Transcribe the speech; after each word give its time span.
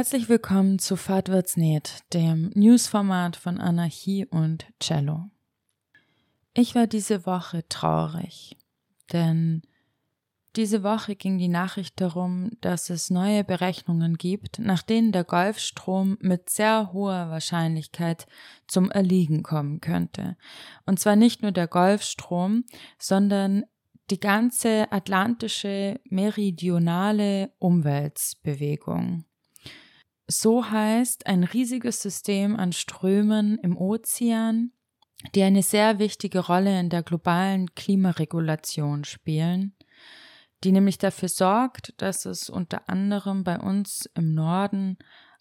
Herzlich 0.00 0.30
willkommen 0.30 0.78
zu 0.78 0.96
Fahrt 0.96 1.28
wird's 1.28 1.58
nicht, 1.58 2.10
dem 2.14 2.52
Newsformat 2.54 3.36
von 3.36 3.60
Anarchie 3.60 4.24
und 4.24 4.64
Cello. 4.80 5.28
Ich 6.54 6.74
war 6.74 6.86
diese 6.86 7.26
Woche 7.26 7.68
traurig, 7.68 8.56
denn 9.12 9.60
diese 10.56 10.82
Woche 10.82 11.16
ging 11.16 11.36
die 11.36 11.48
Nachricht 11.48 12.00
darum, 12.00 12.52
dass 12.62 12.88
es 12.88 13.10
neue 13.10 13.44
Berechnungen 13.44 14.16
gibt, 14.16 14.58
nach 14.58 14.80
denen 14.80 15.12
der 15.12 15.24
Golfstrom 15.24 16.16
mit 16.22 16.48
sehr 16.48 16.94
hoher 16.94 17.28
Wahrscheinlichkeit 17.28 18.26
zum 18.66 18.90
Erliegen 18.90 19.42
kommen 19.42 19.82
könnte. 19.82 20.38
Und 20.86 20.98
zwar 20.98 21.14
nicht 21.14 21.42
nur 21.42 21.52
der 21.52 21.68
Golfstrom, 21.68 22.64
sondern 22.98 23.66
die 24.08 24.18
ganze 24.18 24.90
atlantische 24.92 26.00
meridionale 26.08 27.52
Umweltbewegung. 27.58 29.26
So 30.30 30.70
heißt 30.70 31.26
ein 31.26 31.44
riesiges 31.44 32.00
System 32.00 32.56
an 32.56 32.72
Strömen 32.72 33.58
im 33.58 33.76
Ozean, 33.76 34.72
die 35.34 35.42
eine 35.42 35.62
sehr 35.62 35.98
wichtige 35.98 36.40
Rolle 36.40 36.78
in 36.78 36.88
der 36.88 37.02
globalen 37.02 37.74
Klimaregulation 37.74 39.04
spielen 39.04 39.74
die 40.64 40.72
nämlich 40.72 40.98
dafür 40.98 41.28
sorgt, 41.28 41.94
dass 42.02 42.26
es 42.26 42.50
unter 42.50 42.88
anderem 42.88 43.44
bei 43.44 43.58
uns 43.58 44.10
im 44.14 44.34
Norden 44.34 44.98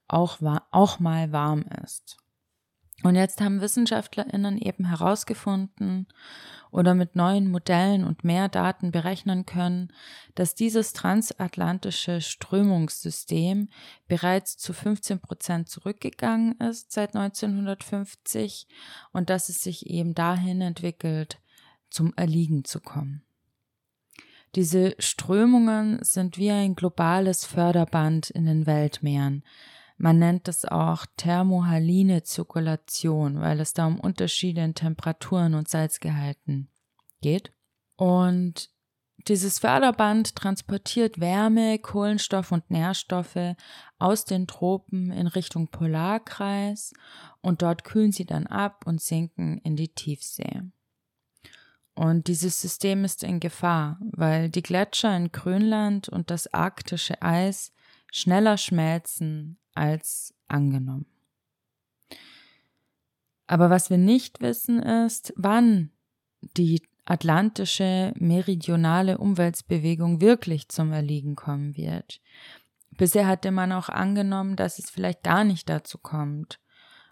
auch, 0.07 0.39
auch 0.71 0.99
mal 0.99 1.31
warm 1.31 1.65
ist. 1.83 2.17
Und 3.03 3.15
jetzt 3.15 3.39
haben 3.41 3.61
WissenschaftlerInnen 3.61 4.57
eben 4.57 4.85
herausgefunden 4.85 6.07
oder 6.71 6.93
mit 6.93 7.15
neuen 7.15 7.49
Modellen 7.49 8.03
und 8.03 8.23
mehr 8.23 8.49
Daten 8.49 8.91
berechnen 8.91 9.45
können, 9.45 9.91
dass 10.35 10.53
dieses 10.53 10.93
transatlantische 10.93 12.21
Strömungssystem 12.21 13.69
bereits 14.07 14.57
zu 14.57 14.73
15 14.73 15.19
Prozent 15.19 15.69
zurückgegangen 15.69 16.59
ist 16.59 16.91
seit 16.91 17.15
1950 17.15 18.67
und 19.11 19.29
dass 19.29 19.49
es 19.49 19.61
sich 19.61 19.89
eben 19.89 20.13
dahin 20.13 20.61
entwickelt, 20.61 21.39
zum 21.89 22.13
Erliegen 22.15 22.65
zu 22.65 22.81
kommen. 22.81 23.23
Diese 24.55 24.95
Strömungen 24.97 26.03
sind 26.03 26.37
wie 26.37 26.51
ein 26.51 26.75
globales 26.75 27.45
Förderband 27.45 28.29
in 28.31 28.45
den 28.45 28.65
Weltmeeren. 28.65 29.43
Man 30.01 30.17
nennt 30.17 30.47
es 30.47 30.63
auch 30.63 31.05
thermohaline 31.17 32.23
Zirkulation, 32.23 33.41
weil 33.41 33.59
es 33.59 33.73
da 33.73 33.85
um 33.85 33.99
Unterschiede 33.99 34.61
in 34.61 34.73
Temperaturen 34.73 35.55
und 35.55 35.67
Salzgehalten 35.67 36.69
geht. 37.21 37.51
Und 37.97 38.69
dieses 39.27 39.59
Förderband 39.59 40.37
transportiert 40.37 41.19
Wärme, 41.19 41.79
Kohlenstoff 41.79 42.53
und 42.53 42.71
Nährstoffe 42.71 43.57
aus 43.97 44.23
den 44.23 44.47
Tropen 44.47 45.11
in 45.11 45.27
Richtung 45.27 45.67
Polarkreis 45.67 46.93
und 47.41 47.61
dort 47.61 47.83
kühlen 47.83 48.13
sie 48.13 48.25
dann 48.25 48.47
ab 48.47 48.87
und 48.87 49.01
sinken 49.01 49.57
in 49.65 49.75
die 49.75 49.89
Tiefsee. 49.89 50.61
Und 51.93 52.29
dieses 52.29 52.61
System 52.61 53.03
ist 53.03 53.21
in 53.23 53.41
Gefahr, 53.41 53.99
weil 53.99 54.47
die 54.47 54.63
Gletscher 54.63 55.13
in 55.17 55.33
Grönland 55.33 56.07
und 56.07 56.31
das 56.31 56.53
arktische 56.53 57.21
Eis 57.21 57.73
schneller 58.11 58.57
schmelzen 58.57 59.57
als 59.73 60.33
angenommen. 60.47 61.05
Aber 63.47 63.69
was 63.69 63.89
wir 63.89 63.97
nicht 63.97 64.41
wissen 64.41 64.81
ist, 64.81 65.33
wann 65.35 65.91
die 66.57 66.81
atlantische 67.05 68.13
meridionale 68.17 69.17
Umweltbewegung 69.17 70.21
wirklich 70.21 70.69
zum 70.69 70.91
Erliegen 70.91 71.35
kommen 71.35 71.75
wird. 71.75 72.21
Bisher 72.91 73.25
hatte 73.25 73.49
man 73.49 73.71
auch 73.71 73.89
angenommen, 73.89 74.55
dass 74.55 74.77
es 74.77 74.91
vielleicht 74.91 75.23
gar 75.23 75.43
nicht 75.43 75.67
dazu 75.69 75.97
kommt. 75.97 76.59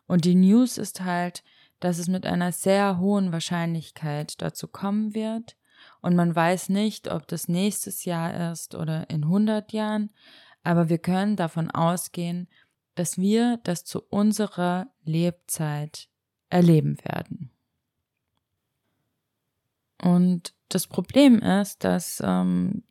Und 0.05 0.25
die 0.25 0.35
News 0.35 0.77
ist 0.77 1.01
halt, 1.01 1.43
dass 1.79 1.97
es 1.97 2.07
mit 2.07 2.25
einer 2.27 2.51
sehr 2.51 2.99
hohen 2.99 3.31
Wahrscheinlichkeit 3.31 4.39
dazu 4.41 4.67
kommen 4.67 5.15
wird 5.15 5.57
und 6.01 6.15
man 6.15 6.35
weiß 6.35 6.69
nicht, 6.69 7.11
ob 7.11 7.27
das 7.27 7.47
nächstes 7.47 8.05
Jahr 8.05 8.51
ist 8.51 8.75
oder 8.75 9.09
in 9.09 9.23
100 9.23 9.73
Jahren, 9.73 10.11
aber 10.63 10.89
wir 10.89 10.97
können 10.97 11.35
davon 11.35 11.71
ausgehen, 11.71 12.47
dass 12.95 13.17
wir 13.17 13.59
das 13.63 13.85
zu 13.85 14.01
unserer 14.01 14.87
Lebzeit 15.03 16.09
erleben 16.49 16.97
werden. 17.03 17.51
Und 20.01 20.53
das 20.69 20.87
Problem 20.87 21.39
ist, 21.39 21.83
dass 21.83 22.21
ähm, 22.23 22.83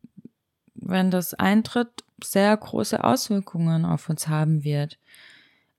wenn 0.75 1.11
das 1.11 1.35
eintritt, 1.35 2.05
sehr 2.23 2.57
große 2.57 3.03
Auswirkungen 3.03 3.85
auf 3.85 4.09
uns 4.09 4.29
haben 4.29 4.65
wird. 4.65 4.99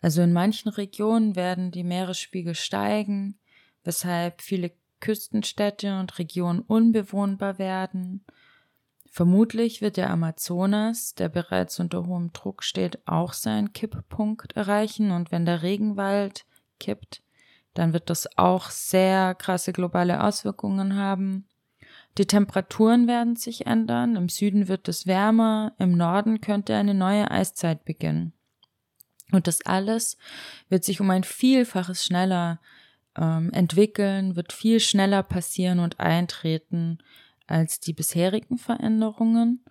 Also 0.02 0.22
in 0.22 0.34
manchen 0.34 0.70
Regionen 0.70 1.36
werden 1.36 1.72
die 1.72 1.84
Meeresspiegel 1.84 2.54
steigen, 2.54 3.40
weshalb 3.84 4.42
viele 4.42 4.72
Küstenstädte 5.00 6.00
und 6.00 6.20
Regionen 6.20 6.60
unbewohnbar 6.60 7.58
werden. 7.58 8.26
Vermutlich 9.10 9.82
wird 9.82 9.98
der 9.98 10.10
Amazonas, 10.10 11.16
der 11.16 11.30
bereits 11.30 11.80
unter 11.80 12.06
hohem 12.06 12.32
Druck 12.34 12.64
steht, 12.64 13.00
auch 13.08 13.34
seinen 13.34 13.74
Kipppunkt 13.74 14.56
erreichen 14.56 15.12
und 15.12 15.32
wenn 15.32 15.46
der 15.46 15.64
Regenwald 15.64 16.46
kippt, 16.80 17.22
dann 17.74 17.94
wird 17.94 18.10
das 18.10 18.38
auch 18.38 18.70
sehr 18.70 19.36
krasse 19.36 19.74
globale 19.74 20.24
Auswirkungen 20.24 20.96
haben. 20.96 21.48
Die 22.18 22.26
Temperaturen 22.26 23.08
werden 23.08 23.36
sich 23.36 23.68
ändern, 23.68 24.16
im 24.16 24.30
Süden 24.30 24.68
wird 24.68 24.88
es 24.88 25.06
wärmer, 25.06 25.74
im 25.78 25.96
Norden 25.96 26.42
könnte 26.42 26.76
eine 26.76 26.96
neue 26.96 27.30
Eiszeit 27.30 27.86
beginnen. 27.86 28.34
Und 29.32 29.48
das 29.48 29.66
alles 29.66 30.18
wird 30.70 30.84
sich 30.84 31.02
um 31.02 31.10
ein 31.12 31.24
Vielfaches 31.24 32.04
schneller 32.04 32.60
ähm, 33.16 33.52
entwickeln, 33.52 34.36
wird 34.36 34.54
viel 34.54 34.80
schneller 34.80 35.22
passieren 35.22 35.80
und 35.80 36.00
eintreten 36.00 37.00
als 37.48 37.80
die 37.80 37.94
bisherigen 37.94 38.58
Veränderungen. 38.58 39.64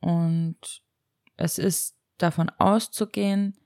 Und 0.00 0.82
es 1.36 1.58
ist 1.58 1.96
davon 2.18 2.50
auszugehen, 2.50 3.56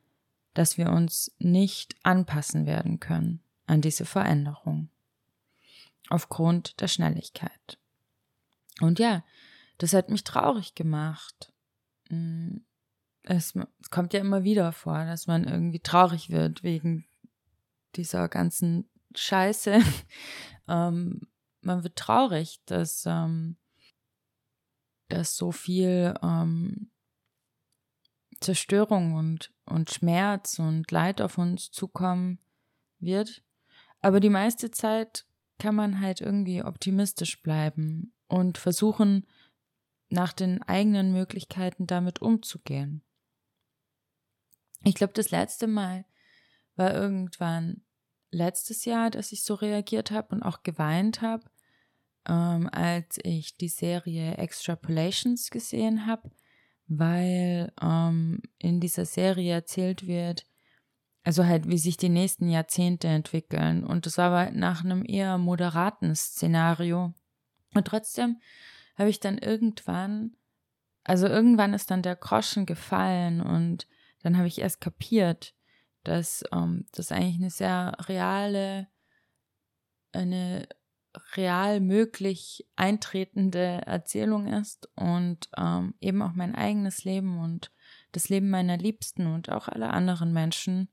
dass 0.54 0.76
wir 0.76 0.90
uns 0.90 1.34
nicht 1.38 1.96
anpassen 2.02 2.66
werden 2.66 3.00
können 3.00 3.42
an 3.66 3.80
diese 3.80 4.04
Veränderung 4.04 4.90
aufgrund 6.10 6.80
der 6.80 6.88
Schnelligkeit. 6.88 7.78
Und 8.80 8.98
ja, 8.98 9.24
das 9.78 9.94
hat 9.94 10.10
mich 10.10 10.24
traurig 10.24 10.74
gemacht. 10.74 11.52
Hm, 12.08 12.64
es, 13.22 13.54
kommt 13.90 14.12
ja 14.12 14.20
immer 14.20 14.44
wieder 14.44 14.72
vor, 14.72 15.04
dass 15.04 15.26
man 15.26 15.44
irgendwie 15.44 15.80
traurig 15.80 16.30
wird 16.30 16.62
wegen 16.62 17.06
dieser 17.94 18.28
ganzen 18.28 18.88
Scheiße. 19.14 19.80
ähm, 20.68 21.20
man 21.62 21.82
wird 21.82 21.96
traurig, 21.96 22.60
dass, 22.66 23.04
ähm, 23.06 23.56
dass 25.08 25.36
so 25.36 25.52
viel 25.52 26.14
ähm, 26.22 26.90
Zerstörung 28.40 29.14
und, 29.14 29.52
und 29.64 29.90
Schmerz 29.90 30.58
und 30.58 30.90
Leid 30.90 31.20
auf 31.20 31.38
uns 31.38 31.70
zukommen 31.70 32.38
wird. 32.98 33.42
Aber 34.00 34.20
die 34.20 34.30
meiste 34.30 34.70
Zeit 34.70 35.26
kann 35.58 35.74
man 35.74 36.00
halt 36.00 36.20
irgendwie 36.20 36.62
optimistisch 36.62 37.40
bleiben 37.42 38.12
und 38.26 38.58
versuchen, 38.58 39.26
nach 40.08 40.32
den 40.32 40.62
eigenen 40.62 41.12
Möglichkeiten 41.12 41.86
damit 41.86 42.20
umzugehen. 42.20 43.02
Ich 44.84 44.94
glaube, 44.94 45.12
das 45.14 45.30
letzte 45.30 45.66
Mal 45.66 46.04
war 46.74 46.92
irgendwann 46.92 47.84
letztes 48.30 48.84
Jahr, 48.84 49.10
dass 49.10 49.32
ich 49.32 49.44
so 49.44 49.54
reagiert 49.54 50.10
habe 50.10 50.34
und 50.34 50.42
auch 50.42 50.62
geweint 50.62 51.22
habe, 51.22 51.44
ähm, 52.28 52.68
als 52.72 53.18
ich 53.22 53.56
die 53.56 53.68
Serie 53.68 54.36
Extrapolations 54.36 55.50
gesehen 55.50 56.06
habe, 56.06 56.30
weil 56.86 57.72
ähm, 57.80 58.42
in 58.58 58.80
dieser 58.80 59.04
Serie 59.04 59.54
erzählt 59.54 60.06
wird, 60.06 60.46
also 61.24 61.46
halt, 61.46 61.68
wie 61.68 61.78
sich 61.78 61.96
die 61.96 62.08
nächsten 62.08 62.48
Jahrzehnte 62.48 63.08
entwickeln. 63.08 63.84
Und 63.84 64.06
das 64.06 64.18
war 64.18 64.32
aber 64.32 64.50
nach 64.50 64.84
einem 64.84 65.04
eher 65.04 65.38
moderaten 65.38 66.14
Szenario. 66.14 67.14
Und 67.74 67.86
trotzdem 67.86 68.40
habe 68.96 69.08
ich 69.08 69.20
dann 69.20 69.38
irgendwann, 69.38 70.36
also 71.04 71.26
irgendwann 71.26 71.74
ist 71.74 71.90
dann 71.90 72.02
der 72.02 72.16
Groschen 72.16 72.66
gefallen 72.66 73.40
und 73.40 73.86
dann 74.22 74.36
habe 74.36 74.48
ich 74.48 74.60
erst 74.60 74.80
kapiert, 74.80 75.54
dass 76.04 76.44
ähm, 76.52 76.86
das 76.92 77.12
eigentlich 77.12 77.36
eine 77.36 77.50
sehr 77.50 77.96
reale, 78.08 78.88
eine 80.12 80.68
real 81.36 81.80
möglich 81.80 82.66
eintretende 82.76 83.82
Erzählung 83.86 84.46
ist 84.46 84.88
und 84.94 85.48
ähm, 85.56 85.94
eben 86.00 86.22
auch 86.22 86.32
mein 86.32 86.54
eigenes 86.54 87.04
Leben 87.04 87.38
und 87.38 87.70
das 88.12 88.28
Leben 88.28 88.50
meiner 88.50 88.76
Liebsten 88.76 89.26
und 89.26 89.50
auch 89.50 89.68
aller 89.68 89.92
anderen 89.92 90.32
Menschen 90.32 90.88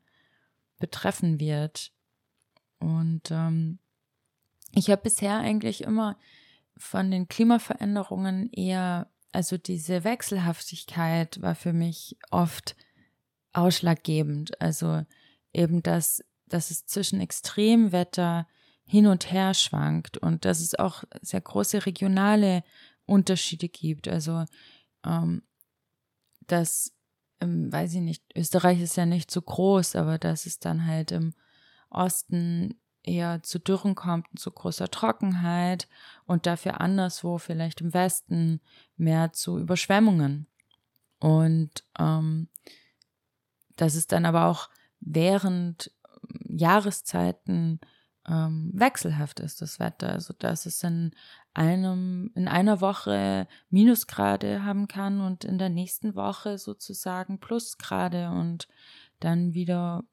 betreffen 0.80 1.40
wird. 1.40 1.92
Und 2.80 3.32
ähm, 3.32 3.80
ich 4.74 4.90
habe 4.90 5.02
bisher 5.02 5.38
eigentlich 5.38 5.82
immer 5.82 6.18
von 6.78 7.12
den 7.12 7.28
Klimaveränderungen 7.28 8.52
eher, 8.52 9.10
also 9.32 9.58
diese 9.58 10.04
Wechselhaftigkeit 10.04 11.42
war 11.42 11.56
für 11.56 11.74
mich 11.74 12.18
oft 12.32 12.76
ausschlaggebend. 13.52 14.60
Also 14.62 15.04
eben, 15.54 15.84
dass, 15.84 16.24
dass 16.48 16.72
es 16.72 16.86
zwischen 16.86 17.20
Extremwetter 17.20 18.48
hin 18.90 19.06
und 19.06 19.32
her 19.32 19.54
schwankt 19.54 20.18
und 20.18 20.46
dass 20.46 20.62
es 20.62 20.74
auch 20.74 21.04
sehr 21.22 21.42
große 21.42 21.86
regionale 21.86 22.64
Unterschiede 23.06 23.70
gibt. 23.70 24.08
Also, 24.08 24.46
ähm, 25.06 25.44
dass, 26.48 26.92
ähm, 27.40 27.72
weiß 27.72 27.94
ich 27.94 28.02
nicht, 28.02 28.24
Österreich 28.36 28.82
ist 28.82 28.98
ja 28.98 29.06
nicht 29.06 29.30
so 29.30 29.44
groß, 29.44 29.96
aber 29.96 30.18
dass 30.18 30.48
es 30.48 30.58
dann 30.58 30.88
halt 30.88 31.12
im 31.12 31.36
Osten 31.92 32.82
eher 33.04 33.44
zu 33.44 33.60
Dürren 33.60 33.94
kommt 33.94 34.26
und 34.32 34.40
zu 34.40 34.50
großer 34.50 34.90
Trockenheit 34.90 35.88
und 36.26 36.48
dafür 36.48 36.82
anderswo 36.82 37.38
vielleicht 37.38 37.82
im 37.82 37.94
Westen 37.94 38.60
mehr 38.98 39.34
zu 39.34 39.60
Überschwemmungen. 39.60 40.48
Und 41.20 41.84
ähm, 42.00 42.48
dass 43.76 43.94
es 43.94 44.08
dann 44.08 44.26
aber 44.26 44.46
auch 44.46 44.68
während 45.00 45.92
Jahreszeiten 46.48 47.80
ähm, 48.30 48.72
wechselhaft 48.74 49.40
ist, 49.40 49.62
das 49.62 49.80
Wetter. 49.80 50.12
Also 50.12 50.34
dass 50.38 50.66
es 50.66 50.84
in 50.84 51.12
einem, 51.54 52.32
in 52.36 52.48
einer 52.48 52.80
Woche 52.80 53.48
Minusgrade 53.70 54.64
haben 54.64 54.88
kann 54.88 55.20
und 55.22 55.44
in 55.44 55.58
der 55.58 55.70
nächsten 55.70 56.16
Woche 56.16 56.58
sozusagen 56.58 57.40
Plusgrade 57.40 58.30
und 58.30 58.68
dann 59.20 59.54
wieder 59.54 60.04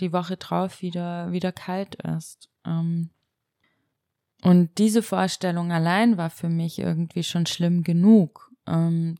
die 0.00 0.12
Woche 0.12 0.38
drauf 0.38 0.80
wieder, 0.80 1.30
wieder 1.32 1.52
kalt 1.52 1.96
ist. 1.96 2.48
Ähm, 2.64 3.10
und 4.42 4.78
diese 4.78 5.02
Vorstellung 5.02 5.72
allein 5.72 6.16
war 6.16 6.30
für 6.30 6.48
mich 6.48 6.78
irgendwie 6.78 7.22
schon 7.22 7.46
schlimm 7.46 7.82
genug. 7.82 8.50
Ähm, 8.66 9.16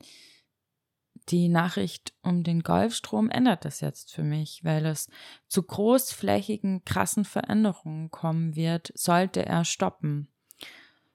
die 1.29 1.49
Nachricht 1.49 2.13
um 2.23 2.45
den 2.45 2.61
Golfstrom 2.63 3.31
ändert 3.31 3.65
das 3.65 3.81
jetzt 3.81 4.13
für 4.13 4.23
mich, 4.23 4.63
weil 4.63 4.87
es 4.87 5.09
zu 5.49 5.63
großflächigen, 5.63 6.85
krassen 6.85 7.25
Veränderungen 7.25 8.11
kommen 8.11 8.55
wird, 8.55 8.93
sollte 8.95 9.45
er 9.45 9.65
stoppen. 9.65 10.29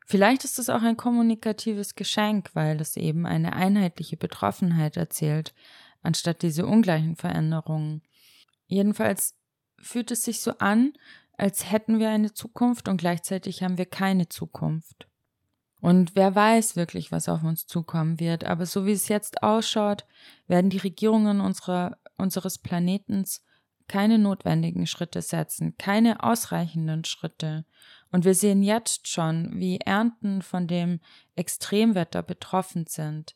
Vielleicht 0.06 0.44
ist 0.44 0.60
es 0.60 0.70
auch 0.70 0.82
ein 0.82 0.98
kommunikatives 0.98 1.96
Geschenk, 1.96 2.50
weil 2.54 2.82
es 2.82 2.98
eben 2.98 3.26
eine 3.26 3.54
einheitliche 3.54 4.18
Betroffenheit 4.18 4.98
erzählt, 4.98 5.54
anstatt 6.02 6.42
diese 6.42 6.66
ungleichen 6.66 7.16
Veränderungen. 7.16 8.02
Jedenfalls 8.68 9.38
fühlt 9.80 10.12
es 10.12 10.24
sich 10.24 10.42
so 10.42 10.58
an, 10.58 10.94
als 11.38 11.72
hätten 11.72 12.00
wir 12.00 12.10
eine 12.10 12.34
Zukunft 12.34 12.90
und 12.90 12.98
gleichzeitig 12.98 13.64
haben 13.64 13.78
wir 13.78 13.86
keine 13.86 14.28
Zukunft. 14.28 15.08
Und 15.82 16.16
wer 16.16 16.36
weiß 16.36 16.76
wirklich, 16.76 17.12
was 17.12 17.28
auf 17.28 17.44
uns 17.44 17.66
zukommen 17.66 18.20
wird. 18.20 18.44
Aber 18.44 18.66
so 18.68 18.86
wie 18.86 18.92
es 18.92 19.08
jetzt 19.08 19.42
ausschaut, 19.42 20.06
werden 20.48 20.70
die 20.70 20.78
Regierungen 20.78 21.42
unserer, 21.42 21.98
unseres 22.18 22.60
Planetens 22.60 23.44
keine 23.88 24.20
notwendigen 24.20 24.88
Schritte 24.88 25.22
setzen, 25.22 25.76
keine 25.78 26.24
ausreichenden 26.24 27.04
Schritte. 27.04 27.66
Und 28.12 28.26
wir 28.26 28.36
sehen 28.36 28.62
jetzt 28.64 29.08
schon, 29.08 29.60
wie 29.60 29.80
Ernten 29.80 30.44
von 30.44 30.68
dem 30.68 31.02
Extremwetter 31.36 32.22
betroffen 32.22 32.86
sind. 32.88 33.36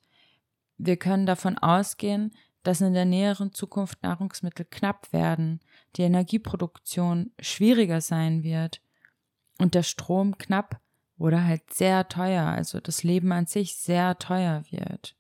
Wir 0.77 0.97
können 0.97 1.25
davon 1.25 1.57
ausgehen, 1.57 2.31
dass 2.63 2.81
in 2.81 2.93
der 2.93 3.05
näheren 3.05 3.53
Zukunft 3.53 4.01
Nahrungsmittel 4.03 4.65
knapp 4.69 5.11
werden, 5.11 5.61
die 5.95 6.03
Energieproduktion 6.03 7.31
schwieriger 7.39 8.01
sein 8.01 8.43
wird 8.43 8.81
und 9.59 9.75
der 9.75 9.83
Strom 9.83 10.37
knapp 10.37 10.79
oder 11.17 11.43
halt 11.43 11.73
sehr 11.73 12.07
teuer, 12.07 12.45
also 12.45 12.79
das 12.79 13.03
Leben 13.03 13.31
an 13.31 13.45
sich 13.45 13.75
sehr 13.75 14.17
teuer 14.17 14.63
wird. 14.69 15.15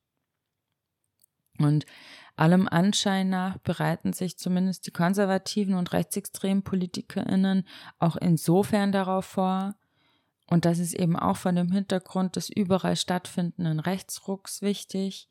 Und 1.57 1.85
allem 2.35 2.67
Anschein 2.67 3.29
nach 3.29 3.57
bereiten 3.59 4.11
sich 4.11 4.37
zumindest 4.37 4.87
die 4.87 4.91
konservativen 4.91 5.75
und 5.75 5.93
rechtsextremen 5.93 6.63
PolitikerInnen 6.63 7.65
auch 7.99 8.17
insofern 8.17 8.91
darauf 8.91 9.25
vor, 9.25 9.75
und 10.47 10.65
das 10.65 10.77
ist 10.77 10.93
eben 10.93 11.17
auch 11.17 11.37
von 11.37 11.55
dem 11.55 11.71
Hintergrund 11.71 12.35
des 12.35 12.49
überall 12.49 12.95
stattfindenden 12.95 13.79
Rechtsrucks 13.79 14.61
wichtig, 14.61 15.27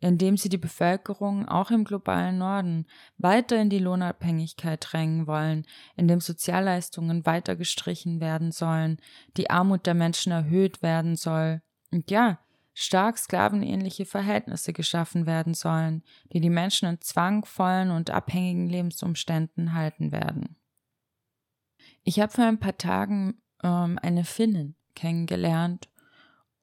indem 0.00 0.36
sie 0.36 0.48
die 0.48 0.58
Bevölkerung 0.58 1.46
auch 1.46 1.70
im 1.70 1.84
globalen 1.84 2.38
Norden 2.38 2.86
weiter 3.18 3.60
in 3.60 3.70
die 3.70 3.78
Lohnabhängigkeit 3.78 4.86
drängen 4.90 5.26
wollen, 5.26 5.66
indem 5.96 6.20
Sozialleistungen 6.20 7.26
weiter 7.26 7.54
gestrichen 7.54 8.20
werden 8.20 8.50
sollen, 8.50 8.98
die 9.36 9.50
Armut 9.50 9.86
der 9.86 9.94
Menschen 9.94 10.32
erhöht 10.32 10.82
werden 10.82 11.16
soll 11.16 11.60
und 11.90 12.10
ja, 12.10 12.38
stark 12.72 13.18
sklavenähnliche 13.18 14.06
Verhältnisse 14.06 14.72
geschaffen 14.72 15.26
werden 15.26 15.52
sollen, 15.52 16.02
die 16.32 16.40
die 16.40 16.50
Menschen 16.50 16.88
in 16.88 17.00
zwangvollen 17.00 17.90
und 17.90 18.10
abhängigen 18.10 18.68
Lebensumständen 18.68 19.74
halten 19.74 20.12
werden. 20.12 20.56
Ich 22.04 22.20
habe 22.20 22.32
vor 22.32 22.44
ein 22.44 22.60
paar 22.60 22.78
Tagen 22.78 23.42
ähm, 23.62 23.98
eine 24.00 24.24
Finnin 24.24 24.76
kennengelernt 24.94 25.89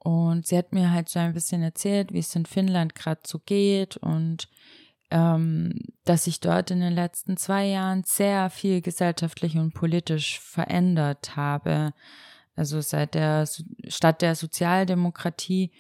und 0.08 0.48
sie 0.48 0.58
hat 0.58 0.72
mir 0.72 0.92
halt 0.92 1.10
so 1.10 1.20
ein 1.20 1.34
bisschen 1.34 1.62
erzählt, 1.62 2.14
wie 2.14 2.20
es 2.20 2.34
in 2.34 2.46
Finnland 2.46 2.96
gerade 2.96 3.20
so 3.28 3.40
geht 3.40 3.98
und 3.98 4.48
ähm, 5.12 5.74
dass 6.06 6.24
sich 6.24 6.40
dort 6.40 6.72
in 6.72 6.80
den 6.80 6.94
letzten 6.94 7.36
zwei 7.36 7.66
Jahren 7.66 8.04
sehr 8.06 8.50
viel 8.50 8.80
gesellschaftlich 8.80 9.58
und 9.58 9.74
politisch 9.74 10.40
verändert 10.40 11.36
habe. 11.36 11.92
Also 12.56 12.80
seit 12.80 13.16
der 13.16 13.50
statt 13.90 14.22
der 14.22 14.36
Sozialdemokratie 14.36 15.74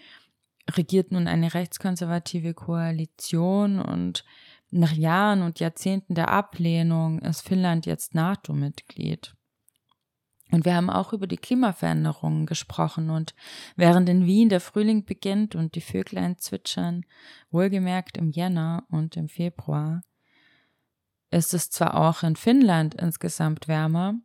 regiert 0.72 1.14
nun 1.14 1.30
eine 1.30 1.54
rechtskonservative 1.54 2.54
Koalition 2.54 3.80
und 3.80 4.26
nach 4.72 4.92
Jahren 4.92 5.42
und 5.42 5.62
Jahrzehnten 5.62 6.16
der 6.16 6.28
Ablehnung 6.28 7.20
ist 7.20 7.48
Finnland 7.48 7.86
jetzt 7.86 8.14
NATO-Mitglied. 8.14 9.37
Und 10.52 10.66
wir 10.66 10.76
haben 10.76 10.90
auch 10.90 11.14
über 11.14 11.28
die 11.28 11.38
Klimaveränderungen 11.38 12.46
gesprochen. 12.46 13.10
Und 13.10 13.36
während 13.76 14.08
in 14.08 14.26
Wien 14.26 14.50
der 14.50 14.62
Frühling 14.62 15.04
beginnt 15.04 15.56
und 15.56 15.76
die 15.76 15.82
Vöglein 15.82 16.38
zwitschern, 16.38 17.06
wohlgemerkt 17.52 18.18
im 18.18 18.32
Jänner 18.32 18.86
und 18.90 19.18
im 19.18 19.28
Februar, 19.28 20.04
ist 21.32 21.54
es 21.54 21.70
zwar 21.70 21.96
auch 21.96 22.24
in 22.24 22.36
Finnland 22.36 22.96
insgesamt 22.96 23.68
wärmer, 23.68 24.16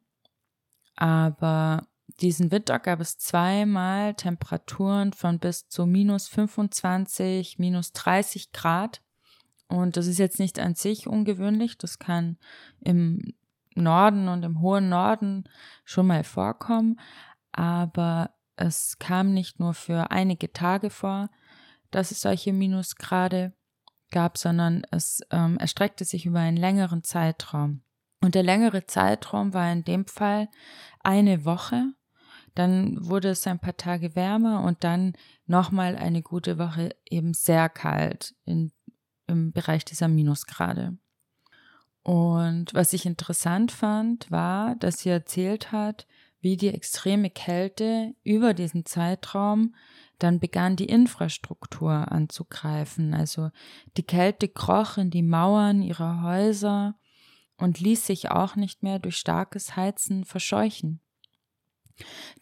aber 0.95 1.89
diesen 2.21 2.51
Winter 2.51 2.79
gab 2.79 3.01
es 3.01 3.19
zweimal 3.19 4.15
Temperaturen 4.15 5.13
von 5.13 5.39
bis 5.39 5.69
zu 5.69 5.87
minus 5.87 6.29
25, 6.29 7.59
minus 7.59 7.93
30 7.93 8.53
Grad. 8.53 9.03
Und 9.69 9.97
das 9.97 10.07
ist 10.07 10.19
jetzt 10.19 10.39
nicht 10.39 10.59
an 10.59 10.75
sich 10.75 11.07
ungewöhnlich. 11.07 11.79
Das 11.79 11.99
kann 11.99 12.37
im 12.81 13.35
Norden 13.75 14.29
und 14.29 14.45
im 14.45 14.61
hohen 14.61 14.89
Norden 14.89 15.45
schon 15.85 16.07
mal 16.07 16.25
vorkommen, 16.25 17.01
aber 17.53 18.31
es 18.57 18.99
kam 18.99 19.33
nicht 19.33 19.61
nur 19.61 19.75
für 19.75 20.11
einige 20.11 20.53
Tage 20.53 20.91
vor, 20.91 21.31
dass 21.91 22.11
es 22.11 22.21
solche 22.21 22.53
Minusgrade 22.53 23.53
gab, 24.11 24.39
sondern 24.39 24.83
es 24.91 25.21
ähm, 25.31 25.59
erstreckte 25.59 26.05
sich 26.05 26.27
über 26.27 26.41
einen 26.41 26.57
längeren 26.57 27.03
Zeitraum. 27.03 27.83
Und 28.21 28.35
der 28.37 28.45
längere 28.45 28.87
Zeitraum 28.87 29.53
war 29.53 29.73
in 29.73 29.85
dem 29.85 30.07
Fall 30.07 30.49
eine 31.01 31.45
Woche. 31.45 31.93
Dann 32.55 33.05
wurde 33.05 33.31
es 33.31 33.47
ein 33.47 33.59
paar 33.59 33.77
Tage 33.77 34.15
wärmer 34.15 34.63
und 34.63 34.85
dann 34.85 35.15
nochmal 35.47 35.97
eine 35.97 36.23
gute 36.23 36.59
Woche 36.59 36.95
eben 37.09 37.35
sehr 37.35 37.69
kalt 37.69 38.35
in, 38.45 38.73
im 39.27 39.53
Bereich 39.53 39.85
dieser 39.85 40.09
Minusgrade. 40.09 40.99
Und 42.03 42.75
was 42.75 42.93
ich 42.93 43.07
interessant 43.07 43.71
fand, 43.71 44.31
war, 44.31 44.75
dass 44.77 45.01
sie 45.01 45.11
erzählt 45.11 45.71
hat, 45.71 46.07
wie 46.41 46.57
die 46.57 46.69
extreme 46.69 47.31
Kälte 47.31 48.15
über 48.25 48.53
diesen 48.55 48.85
Zeitraum 48.85 49.75
dann 50.19 50.39
begann 50.39 50.77
die 50.77 50.87
Infrastruktur 50.87 52.13
anzugreifen. 52.13 53.15
Also 53.15 53.51
die 53.97 54.05
Kälte 54.05 54.49
kroch 54.49 54.97
in 54.97 55.11
die 55.11 55.23
Mauern 55.23 55.83
ihrer 55.83 56.23
Häuser 56.23 56.97
und 57.57 57.81
ließ 57.81 58.07
sich 58.07 58.31
auch 58.31 58.57
nicht 58.57 58.83
mehr 58.83 58.99
durch 58.99 59.17
starkes 59.17 59.77
Heizen 59.77 60.25
verscheuchen. 60.25 61.01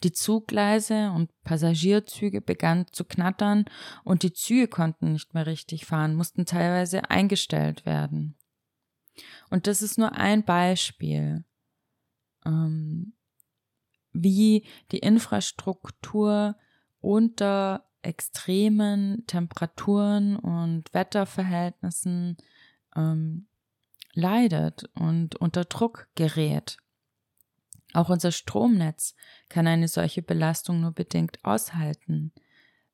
Die 0.03 0.13
Zuggleise 0.13 1.11
und 1.11 1.31
Passagierzüge 1.43 2.41
begannen 2.41 2.87
zu 2.93 3.05
knattern 3.05 3.65
und 4.05 4.23
die 4.23 4.33
Züge 4.33 4.69
konnten 4.69 5.13
nicht 5.13 5.35
mehr 5.35 5.47
richtig 5.47 5.87
fahren, 5.87 6.15
mussten 6.15 6.47
teilweise 6.47 7.11
eingestellt 7.11 7.85
werden. 7.85 8.37
Und 9.51 9.67
das 9.67 9.83
ist 9.83 9.99
nur 9.99 10.13
ein 10.13 10.45
Beispiel, 10.45 11.45
ähm, 12.45 13.13
wie 14.13 14.67
die 14.91 14.99
Infrastruktur 14.99 16.57
unter 17.01 17.87
extremen 18.03 19.27
Temperaturen 19.27 20.37
und 20.37 20.93
Wetterverhältnissen 20.95 22.37
ähm, 22.97 23.47
leidet 24.15 24.85
und 24.95 25.37
unter 25.37 25.65
Druck 25.65 26.09
gerät. 26.15 26.79
Auch 27.93 28.09
unser 28.09 28.33
Stromnetz 28.33 29.15
kann 29.49 29.67
eine 29.67 29.89
solche 29.89 30.23
Belastung 30.23 30.81
nur 30.81 30.93
bedingt 30.93 31.45
aushalten, 31.45 32.33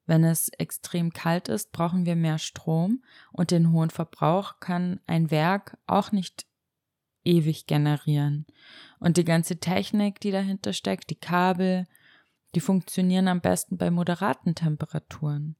Wenn 0.06 0.25
es 0.25 0.48
extrem 0.50 1.12
kalt 1.12 1.48
ist, 1.48 1.72
brauchen 1.72 2.06
wir 2.06 2.16
mehr 2.16 2.38
Strom 2.38 3.02
und 3.32 3.50
den 3.50 3.72
hohen 3.72 3.90
Verbrauch 3.90 4.60
kann 4.60 5.00
ein 5.06 5.30
Werk 5.30 5.76
auch 5.86 6.12
nicht 6.12 6.46
ewig 7.25 7.66
generieren. 7.66 8.46
Und 9.00 9.16
die 9.16 9.25
ganze 9.25 9.58
Technik, 9.58 10.20
die 10.20 10.30
dahinter 10.30 10.72
steckt, 10.72 11.10
die 11.10 11.16
Kabel, 11.18 11.86
die 12.54 12.60
funktionieren 12.60 13.26
am 13.26 13.40
besten 13.40 13.76
bei 13.76 13.90
moderaten 13.90 14.54
Temperaturen. 14.54 15.56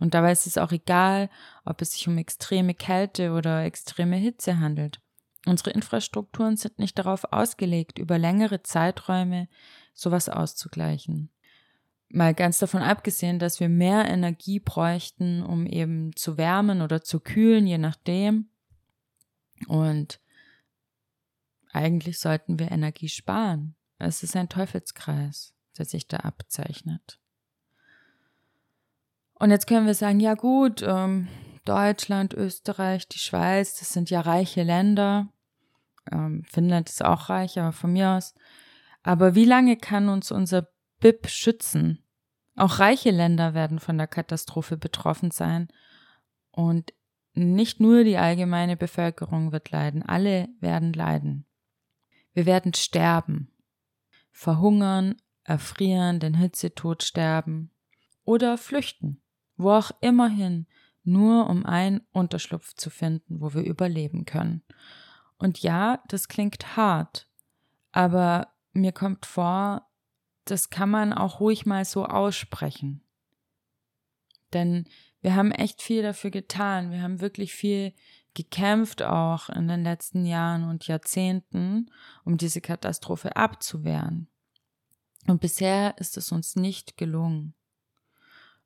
Und 0.00 0.14
dabei 0.14 0.32
ist 0.32 0.46
es 0.46 0.58
auch 0.58 0.72
egal, 0.72 1.30
ob 1.64 1.80
es 1.82 1.92
sich 1.92 2.08
um 2.08 2.18
extreme 2.18 2.74
Kälte 2.74 3.32
oder 3.32 3.64
extreme 3.64 4.16
Hitze 4.16 4.58
handelt. 4.58 5.00
Unsere 5.46 5.70
Infrastrukturen 5.70 6.56
sind 6.56 6.78
nicht 6.78 6.98
darauf 6.98 7.24
ausgelegt, 7.32 7.98
über 7.98 8.18
längere 8.18 8.62
Zeiträume 8.62 9.48
sowas 9.92 10.28
auszugleichen. 10.28 11.30
Mal 12.08 12.34
ganz 12.34 12.58
davon 12.58 12.82
abgesehen, 12.82 13.38
dass 13.38 13.58
wir 13.60 13.68
mehr 13.68 14.08
Energie 14.08 14.60
bräuchten, 14.60 15.42
um 15.42 15.66
eben 15.66 16.14
zu 16.14 16.36
wärmen 16.36 16.80
oder 16.80 17.02
zu 17.02 17.20
kühlen, 17.20 17.66
je 17.66 17.78
nachdem. 17.78 18.48
Und 19.66 20.20
eigentlich 21.72 22.20
sollten 22.20 22.58
wir 22.58 22.70
Energie 22.70 23.08
sparen. 23.08 23.74
Es 23.98 24.22
ist 24.22 24.36
ein 24.36 24.48
Teufelskreis, 24.48 25.54
der 25.76 25.86
sich 25.86 26.06
da 26.06 26.18
abzeichnet. 26.18 27.18
Und 29.34 29.50
jetzt 29.50 29.66
können 29.66 29.86
wir 29.86 29.94
sagen, 29.94 30.20
ja 30.20 30.34
gut, 30.34 30.82
ähm, 30.86 31.28
Deutschland, 31.64 32.34
Österreich, 32.34 33.08
die 33.08 33.18
Schweiz, 33.18 33.78
das 33.78 33.92
sind 33.92 34.10
ja 34.10 34.20
reiche 34.20 34.62
Länder. 34.62 35.28
Ähm, 36.12 36.44
Finnland 36.44 36.88
ist 36.88 37.04
auch 37.04 37.28
reich, 37.28 37.58
aber 37.58 37.72
von 37.72 37.92
mir 37.92 38.10
aus. 38.10 38.34
Aber 39.02 39.34
wie 39.34 39.44
lange 39.44 39.76
kann 39.76 40.08
uns 40.08 40.30
unser 40.30 40.68
BIP 41.04 41.28
schützen? 41.28 42.02
Auch 42.56 42.78
reiche 42.78 43.10
Länder 43.10 43.52
werden 43.52 43.78
von 43.78 43.98
der 43.98 44.06
Katastrophe 44.06 44.78
betroffen 44.78 45.30
sein. 45.30 45.68
Und 46.50 46.94
nicht 47.34 47.78
nur 47.78 48.04
die 48.04 48.16
allgemeine 48.16 48.74
Bevölkerung 48.74 49.52
wird 49.52 49.70
leiden, 49.70 50.02
alle 50.02 50.48
werden 50.60 50.94
leiden. 50.94 51.44
Wir 52.32 52.46
werden 52.46 52.72
sterben, 52.72 53.52
verhungern, 54.32 55.16
erfrieren, 55.42 56.20
den 56.20 56.32
Hitzetod 56.32 57.02
sterben 57.02 57.70
oder 58.24 58.56
flüchten, 58.56 59.20
wo 59.58 59.72
auch 59.72 59.90
immerhin, 60.00 60.66
nur 61.02 61.50
um 61.50 61.66
einen 61.66 62.00
Unterschlupf 62.12 62.72
zu 62.76 62.88
finden, 62.88 63.42
wo 63.42 63.52
wir 63.52 63.62
überleben 63.62 64.24
können. 64.24 64.62
Und 65.36 65.58
ja, 65.58 66.02
das 66.08 66.28
klingt 66.28 66.78
hart, 66.78 67.28
aber 67.92 68.54
mir 68.72 68.92
kommt 68.92 69.26
vor, 69.26 69.86
das 70.44 70.70
kann 70.70 70.90
man 70.90 71.12
auch 71.12 71.40
ruhig 71.40 71.66
mal 71.66 71.84
so 71.84 72.04
aussprechen. 72.06 73.02
Denn 74.52 74.86
wir 75.20 75.34
haben 75.34 75.52
echt 75.52 75.82
viel 75.82 76.02
dafür 76.02 76.30
getan. 76.30 76.90
Wir 76.90 77.02
haben 77.02 77.20
wirklich 77.20 77.54
viel 77.54 77.92
gekämpft 78.34 79.02
auch 79.02 79.48
in 79.48 79.68
den 79.68 79.84
letzten 79.84 80.26
Jahren 80.26 80.64
und 80.64 80.86
Jahrzehnten, 80.86 81.90
um 82.24 82.36
diese 82.36 82.60
Katastrophe 82.60 83.36
abzuwehren. 83.36 84.28
Und 85.26 85.40
bisher 85.40 85.96
ist 85.98 86.16
es 86.16 86.32
uns 86.32 86.56
nicht 86.56 86.96
gelungen. 86.96 87.54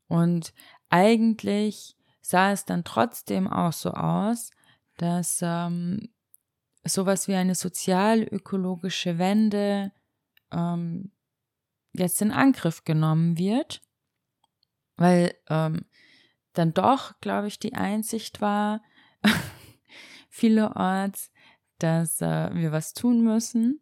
Und 0.09 0.53
eigentlich 0.89 1.97
sah 2.21 2.53
es 2.53 2.65
dann 2.65 2.83
trotzdem 2.83 3.47
auch 3.47 3.73
so 3.73 3.93
aus, 3.93 4.51
dass 4.97 5.41
ähm, 5.43 6.09
sowas 6.85 7.29
wie 7.29 7.35
eine 7.35 7.55
sozial-ökologische 7.55 9.19
Wende 9.19 9.93
ähm, 10.51 11.13
jetzt 11.99 12.23
in 12.23 12.31
Angriff 12.33 12.85
genommen 12.85 13.39
wird, 13.39 13.83
weil 14.97 15.35
ähm, 15.49 15.85
dann 16.53 16.75
doch, 16.75 17.19
glaube 17.21 17.49
ich, 17.49 17.59
die 17.59 17.75
Einsicht 17.75 18.41
war, 18.41 18.83
vielerorts, 20.29 21.31
dass 21.79 22.21
äh, 22.21 22.55
wir 22.55 22.73
was 22.73 22.93
tun 22.93 23.23
müssen. 23.23 23.81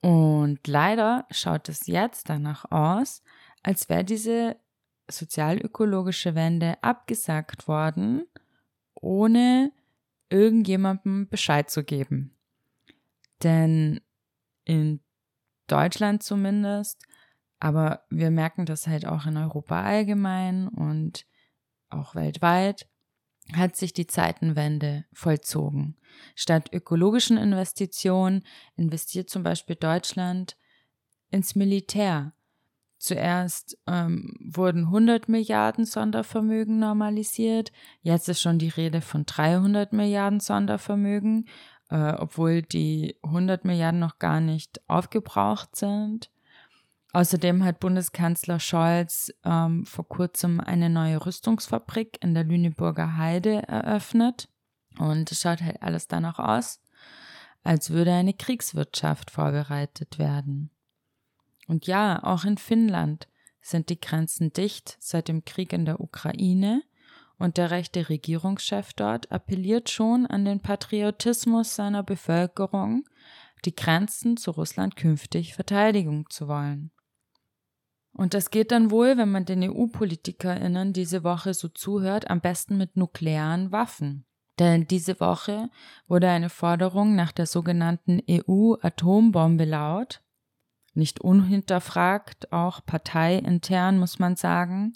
Und 0.00 0.66
leider 0.66 1.26
schaut 1.30 1.68
es 1.68 1.86
jetzt 1.86 2.28
danach 2.28 2.70
aus, 2.70 3.22
als 3.62 3.88
wäre 3.88 4.04
diese 4.04 4.56
sozialökologische 5.08 6.34
Wende 6.34 6.82
abgesagt 6.82 7.68
worden, 7.68 8.26
ohne 8.94 9.72
irgendjemandem 10.30 11.28
Bescheid 11.28 11.70
zu 11.70 11.84
geben. 11.84 12.36
Denn 13.42 14.00
in 14.64 15.00
Deutschland 15.66 16.22
zumindest, 16.22 17.06
aber 17.64 18.02
wir 18.10 18.30
merken 18.30 18.66
das 18.66 18.86
halt 18.86 19.06
auch 19.06 19.24
in 19.24 19.38
Europa 19.38 19.82
allgemein 19.82 20.68
und 20.68 21.24
auch 21.88 22.14
weltweit, 22.14 22.86
hat 23.54 23.74
sich 23.74 23.94
die 23.94 24.06
Zeitenwende 24.06 25.06
vollzogen. 25.14 25.96
Statt 26.34 26.68
ökologischen 26.74 27.38
Investitionen 27.38 28.44
investiert 28.76 29.30
zum 29.30 29.44
Beispiel 29.44 29.76
Deutschland 29.76 30.58
ins 31.30 31.54
Militär. 31.54 32.34
Zuerst 32.98 33.78
ähm, 33.86 34.34
wurden 34.44 34.84
100 34.84 35.30
Milliarden 35.30 35.86
Sondervermögen 35.86 36.78
normalisiert, 36.78 37.72
jetzt 38.02 38.28
ist 38.28 38.42
schon 38.42 38.58
die 38.58 38.68
Rede 38.68 39.00
von 39.00 39.24
300 39.24 39.94
Milliarden 39.94 40.40
Sondervermögen, 40.40 41.48
äh, 41.88 42.12
obwohl 42.12 42.60
die 42.60 43.16
100 43.22 43.64
Milliarden 43.64 44.00
noch 44.00 44.18
gar 44.18 44.42
nicht 44.42 44.82
aufgebraucht 44.86 45.76
sind. 45.76 46.30
Außerdem 47.14 47.62
hat 47.62 47.78
Bundeskanzler 47.78 48.58
Scholz 48.58 49.32
ähm, 49.44 49.86
vor 49.86 50.08
kurzem 50.08 50.58
eine 50.58 50.90
neue 50.90 51.24
Rüstungsfabrik 51.24 52.18
in 52.20 52.34
der 52.34 52.42
Lüneburger 52.42 53.16
Heide 53.16 53.62
eröffnet. 53.68 54.48
Und 54.98 55.30
es 55.30 55.40
schaut 55.40 55.62
halt 55.62 55.80
alles 55.80 56.08
danach 56.08 56.40
aus, 56.40 56.80
als 57.62 57.90
würde 57.90 58.12
eine 58.12 58.34
Kriegswirtschaft 58.34 59.30
vorbereitet 59.30 60.18
werden. 60.18 60.70
Und 61.68 61.86
ja, 61.86 62.20
auch 62.24 62.44
in 62.44 62.58
Finnland 62.58 63.28
sind 63.60 63.90
die 63.90 64.00
Grenzen 64.00 64.52
dicht 64.52 64.96
seit 64.98 65.28
dem 65.28 65.44
Krieg 65.44 65.72
in 65.72 65.84
der 65.84 66.00
Ukraine 66.00 66.82
und 67.38 67.58
der 67.58 67.70
rechte 67.70 68.08
Regierungschef 68.08 68.92
dort 68.92 69.30
appelliert 69.30 69.88
schon 69.88 70.26
an 70.26 70.44
den 70.44 70.58
Patriotismus 70.58 71.76
seiner 71.76 72.02
Bevölkerung, 72.02 73.04
die 73.64 73.76
Grenzen 73.76 74.36
zu 74.36 74.50
Russland 74.50 74.96
künftig 74.96 75.54
verteidigen 75.54 76.26
zu 76.28 76.48
wollen. 76.48 76.90
Und 78.14 78.32
das 78.32 78.50
geht 78.50 78.70
dann 78.70 78.90
wohl, 78.90 79.18
wenn 79.18 79.30
man 79.30 79.44
den 79.44 79.62
EU-PolitikerInnen 79.62 80.92
diese 80.92 81.24
Woche 81.24 81.52
so 81.52 81.68
zuhört, 81.68 82.30
am 82.30 82.40
besten 82.40 82.76
mit 82.76 82.96
nuklearen 82.96 83.72
Waffen. 83.72 84.24
Denn 84.60 84.86
diese 84.86 85.18
Woche 85.18 85.68
wurde 86.06 86.30
eine 86.30 86.48
Forderung 86.48 87.16
nach 87.16 87.32
der 87.32 87.46
sogenannten 87.46 88.22
EU-Atombombe 88.30 89.64
laut. 89.64 90.22
Nicht 90.94 91.20
unhinterfragt, 91.20 92.52
auch 92.52 92.86
parteiintern 92.86 93.98
muss 93.98 94.20
man 94.20 94.36
sagen. 94.36 94.92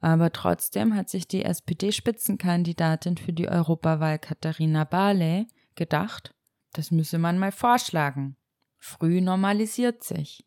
Aber 0.00 0.30
trotzdem 0.30 0.94
hat 0.94 1.08
sich 1.08 1.26
die 1.26 1.44
SPD-Spitzenkandidatin 1.44 3.16
für 3.16 3.32
die 3.32 3.48
Europawahl 3.48 4.20
Katharina 4.20 4.84
Barley 4.84 5.48
gedacht, 5.74 6.34
das 6.72 6.92
müsse 6.92 7.18
man 7.18 7.38
mal 7.38 7.50
vorschlagen. 7.50 8.36
Früh 8.76 9.20
normalisiert 9.20 10.04
sich. 10.04 10.46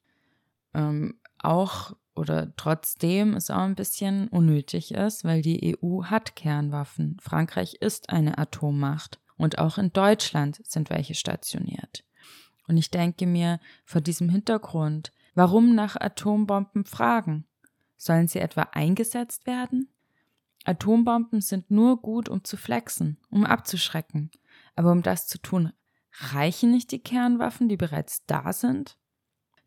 Ähm, 0.74 1.19
auch 1.43 1.95
oder 2.15 2.53
trotzdem 2.55 3.36
es 3.36 3.50
auch 3.50 3.62
ein 3.62 3.75
bisschen 3.75 4.27
unnötig 4.27 4.93
ist, 4.93 5.24
weil 5.24 5.41
die 5.41 5.77
EU 5.81 6.03
hat 6.03 6.36
Kernwaffen. 6.36 7.17
Frankreich 7.21 7.75
ist 7.75 8.10
eine 8.10 8.38
Atommacht 8.38 9.19
und 9.38 9.60
auch 9.60 9.77
in 9.77 9.93
Deutschland 9.93 10.62
sind 10.65 10.89
welche 10.89 11.15
stationiert. 11.15 12.03
Und 12.67 12.77
ich 12.77 12.91
denke 12.91 13.25
mir 13.25 13.60
vor 13.86 14.01
diesem 14.01 14.29
Hintergrund, 14.29 15.12
warum 15.33 15.74
nach 15.74 15.95
Atombomben 15.95 16.86
fragen? 16.86 17.45
Sollen 17.98 18.27
sie 18.27 18.39
etwa 18.39 18.63
eingesetzt 18.71 19.45
werden? 19.45 19.89
Atombomben 20.63 21.41
sind 21.41 21.71
nur 21.71 22.01
gut, 22.01 22.29
um 22.29 22.43
zu 22.43 22.55
flexen, 22.57 23.17
um 23.29 23.45
abzuschrecken. 23.45 24.31
Aber 24.75 24.91
um 24.91 25.01
das 25.01 25.27
zu 25.27 25.39
tun, 25.39 25.74
reichen 26.19 26.71
nicht 26.71 26.91
die 26.91 27.01
Kernwaffen, 27.01 27.67
die 27.67 27.77
bereits 27.77 28.25
da 28.25 28.53
sind? 28.53 28.98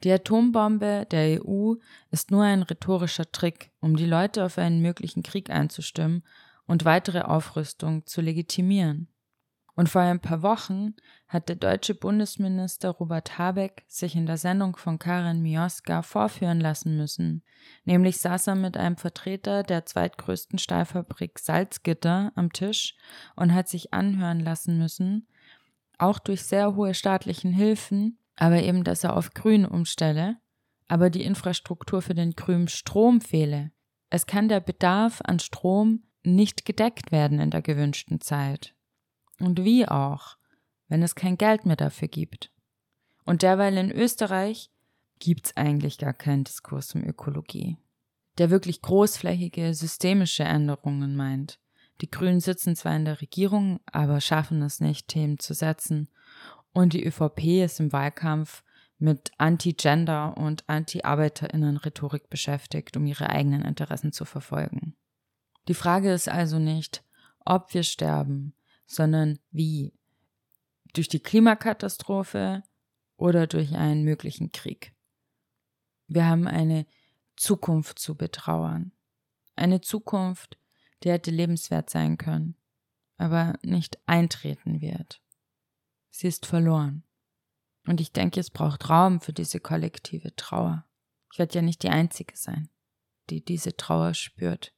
Die 0.05 0.13
Atombombe 0.13 1.07
der 1.11 1.43
EU 1.43 1.77
ist 2.11 2.31
nur 2.31 2.45
ein 2.45 2.63
rhetorischer 2.63 3.31
Trick, 3.33 3.71
um 3.81 3.97
die 3.97 4.07
Leute 4.07 4.45
auf 4.45 4.59
einen 4.59 4.83
möglichen 4.83 5.23
Krieg 5.23 5.49
einzustimmen 5.49 6.23
und 6.67 6.85
weitere 6.85 7.23
Aufrüstung 7.23 8.07
zu 8.07 8.21
legitimieren. 8.21 9.09
Und 9.77 9.89
vor 9.89 10.03
ein 10.03 10.21
paar 10.21 10.43
Wochen 10.43 10.95
hat 11.27 11.49
der 11.49 11.57
deutsche 11.57 11.95
Bundesminister 11.95 12.91
Robert 12.91 13.39
Habeck 13.39 13.85
sich 13.89 14.15
in 14.15 14.27
der 14.27 14.37
Sendung 14.37 14.77
von 14.77 14.99
Karin 14.99 15.43
Mioska 15.43 16.03
vorführen 16.03 16.61
lassen 16.61 16.97
müssen. 16.97 17.43
Nämlich 17.85 18.19
saß 18.19 18.49
er 18.49 18.55
mit 18.55 18.77
einem 18.77 18.97
Vertreter 18.97 19.63
der 19.63 19.85
zweitgrößten 19.87 20.59
Stahlfabrik 20.59 21.39
Salzgitter 21.39 22.31
am 22.37 22.53
Tisch 22.53 22.95
und 23.37 23.53
hat 23.55 23.69
sich 23.69 23.93
anhören 23.93 24.41
lassen 24.41 24.79
müssen, 24.79 25.27
auch 25.99 26.19
durch 26.19 26.43
sehr 26.43 26.77
hohe 26.77 26.95
staatlichen 26.95 27.53
Hilfen, 27.53 28.19
aber 28.37 28.63
eben, 28.63 28.85
dass 28.85 29.05
er 29.05 29.17
auf 29.17 29.33
grün 29.35 29.65
umstelle, 29.65 30.37
aber 30.89 31.11
die 31.11 31.23
Infrastruktur 31.23 32.03
für 32.03 32.15
den 32.15 32.33
grünen 32.33 32.69
Strom 32.69 33.21
fehle. 33.21 33.73
Es 34.11 34.27
kann 34.27 34.49
der 34.49 34.61
Bedarf 34.61 35.21
an 35.25 35.39
Strom 35.39 36.05
nicht 36.23 36.65
gedeckt 36.65 37.13
werden 37.13 37.39
in 37.41 37.51
der 37.51 37.63
gewünschten 37.63 38.21
Zeit. 38.21 38.75
Und 39.41 39.65
wie 39.65 39.87
auch, 39.89 40.37
wenn 40.89 41.03
es 41.03 41.15
kein 41.15 41.37
Geld 41.37 41.67
mehr 41.67 41.77
dafür 41.77 42.09
gibt. 42.09 42.51
Und 43.25 43.43
derweil 43.43 43.77
in 43.77 43.91
Österreich 43.91 44.71
gibt's 45.19 45.57
eigentlich 45.57 45.99
gar 45.99 46.13
keinen 46.13 46.45
Diskurs 46.45 46.95
um 46.95 47.03
Ökologie, 47.05 47.79
der 48.39 48.51
wirklich 48.51 48.83
großflächige 48.83 49.75
systemische 49.75 50.45
Änderungen 50.45 51.17
meint. 51.17 51.59
Die 52.01 52.11
Grünen 52.11 52.41
sitzen 52.41 52.77
zwar 52.77 52.97
in 52.97 53.05
der 53.05 53.21
Regierung, 53.21 53.81
aber 53.87 54.21
schaffen 54.21 54.63
es 54.63 54.81
nicht, 54.81 55.09
Themen 55.09 55.39
zu 55.39 55.55
setzen. 55.55 56.09
Und 56.75 56.93
die 56.93 57.07
ÖVP 57.07 57.65
ist 57.65 57.81
im 57.81 57.93
Wahlkampf 57.93 58.65
mit 58.99 59.31
Anti-Gender 59.39 60.37
und 60.37 60.69
Anti-Arbeiterinnen-Rhetorik 60.69 62.29
beschäftigt, 62.29 62.97
um 62.97 63.07
ihre 63.07 63.31
eigenen 63.31 63.63
Interessen 63.63 64.13
zu 64.13 64.25
verfolgen. 64.25 64.97
Die 65.69 65.75
Frage 65.75 66.13
ist 66.13 66.29
also 66.29 66.59
nicht, 66.59 67.05
ob 67.45 67.73
wir 67.73 67.85
sterben, 67.85 68.55
sondern 68.87 69.39
wie. 69.51 69.95
Durch 70.93 71.09
die 71.09 71.21
Klimakatastrophe 71.21 72.63
oder 73.17 73.47
durch 73.47 73.75
einen 73.75 74.05
möglichen 74.05 74.53
Krieg. 74.53 74.95
Wir 76.07 76.27
haben 76.27 76.47
eine 76.47 76.87
Zukunft 77.37 77.99
zu 77.99 78.17
betrauern. 78.17 78.93
Eine 79.57 79.81
Zukunft, 79.81 80.59
die 81.03 81.11
hätte 81.11 81.31
lebenswert 81.31 81.91
sein 81.91 82.17
können, 82.17 82.57
aber 83.17 83.55
nicht 83.63 83.99
eintreten 84.07 84.81
wird. 84.81 85.24
Sie 86.17 86.29
ist 86.29 86.47
verloren. 86.47 87.03
Und 87.89 88.01
ich 88.01 88.13
denke, 88.13 88.39
es 88.39 88.49
braucht 88.49 88.89
Raum 88.89 89.21
für 89.21 89.33
diese 89.33 89.59
kollektive 89.59 90.37
Trauer. 90.37 90.87
Ich 91.33 91.41
werde 91.41 91.57
ja 91.57 91.61
nicht 91.61 91.83
die 91.83 91.89
Einzige 91.89 92.37
sein, 92.37 92.69
die 93.31 93.45
diese 93.45 93.77
Trauer 93.77 94.15
spürt. 94.15 94.73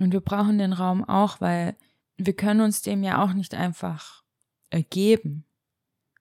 Und 0.00 0.12
wir 0.12 0.20
brauchen 0.20 0.58
den 0.58 0.72
Raum 0.72 1.04
auch, 1.04 1.40
weil 1.40 1.76
wir 2.16 2.34
können 2.34 2.62
uns 2.62 2.82
dem 2.82 3.04
ja 3.04 3.22
auch 3.22 3.32
nicht 3.32 3.54
einfach 3.54 4.24
ergeben. 4.70 5.46